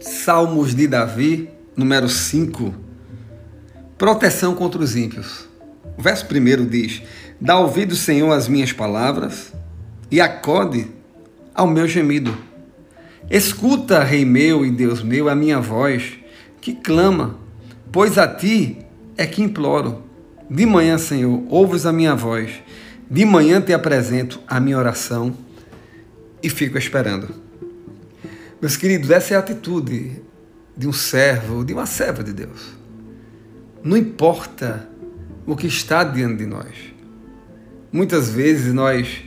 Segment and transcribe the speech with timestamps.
[0.00, 2.74] Salmos de Davi, número 5.
[3.98, 5.46] Proteção contra os ímpios.
[5.98, 7.02] O verso 1 diz:
[7.38, 9.52] Dá ouvido, Senhor, às minhas palavras
[10.10, 10.86] e acode
[11.54, 12.34] ao meu gemido.
[13.30, 16.14] Escuta, Rei meu e Deus meu, a minha voz
[16.62, 17.38] que clama,
[17.92, 18.78] pois a ti
[19.18, 20.02] é que imploro.
[20.48, 22.50] De manhã, Senhor, ouves a minha voz.
[23.10, 25.36] De manhã te apresento a minha oração
[26.42, 27.50] e fico esperando.
[28.60, 30.22] Meus queridos, essa é a atitude
[30.76, 32.60] de um servo, de uma serva de Deus.
[33.82, 34.86] Não importa
[35.46, 36.74] o que está diante de nós.
[37.90, 39.22] Muitas vezes nós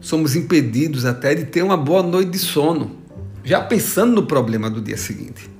[0.00, 2.96] somos impedidos até de ter uma boa noite de sono,
[3.42, 5.50] já pensando no problema do dia seguinte.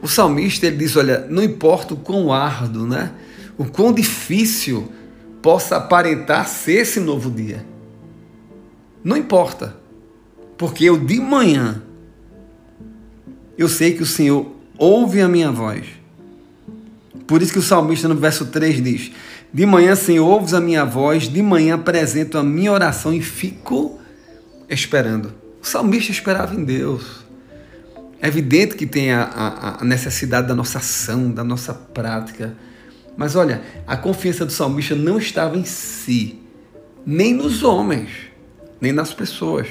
[0.00, 3.12] O salmista ele diz: Olha, não importa o quão árduo, né?
[3.58, 4.90] o quão difícil
[5.42, 7.66] possa aparentar ser esse novo dia.
[9.02, 9.76] Não importa,
[10.56, 11.82] porque eu de manhã
[13.58, 14.46] eu sei que o Senhor
[14.78, 15.84] ouve a minha voz.
[17.26, 19.10] Por isso que o salmista no verso 3 diz:
[19.52, 23.98] De manhã, Senhor, ouves a minha voz, de manhã apresento a minha oração e fico
[24.68, 25.34] esperando.
[25.60, 27.26] O salmista esperava em Deus.
[28.22, 32.56] É evidente que tem a, a, a necessidade da nossa ação, da nossa prática.
[33.16, 36.38] Mas olha, a confiança do salmista não estava em si,
[37.04, 38.10] nem nos homens,
[38.80, 39.66] nem nas pessoas.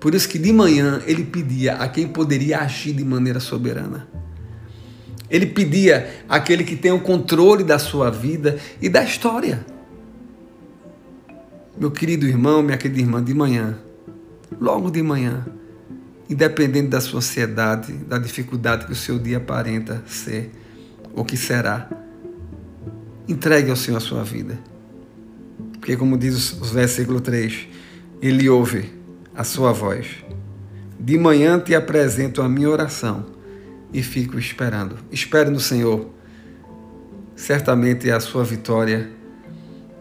[0.00, 4.08] Por isso que de manhã ele pedia a quem poderia agir de maneira soberana.
[5.28, 9.64] Ele pedia àquele que tem o controle da sua vida e da história.
[11.78, 13.78] Meu querido irmão, minha querida irmã, de manhã,
[14.58, 15.46] logo de manhã,
[16.28, 20.50] independente da sua ansiedade, da dificuldade que o seu dia aparenta ser
[21.14, 21.88] ou que será,
[23.28, 24.58] entregue ao Senhor a sua vida.
[25.72, 27.68] Porque, como diz o versículo 3,
[28.20, 28.99] Ele ouve
[29.34, 30.24] a sua voz.
[30.98, 33.26] De manhã te apresento a minha oração
[33.92, 34.96] e fico esperando.
[35.10, 36.10] Espere no Senhor.
[37.34, 39.10] Certamente a sua vitória,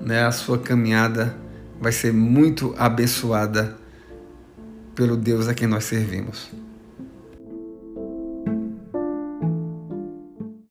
[0.00, 1.36] né, a sua caminhada
[1.80, 3.76] vai ser muito abençoada
[4.94, 6.50] pelo Deus a quem nós servimos.